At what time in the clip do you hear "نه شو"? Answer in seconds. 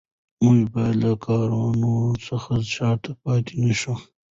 3.63-3.93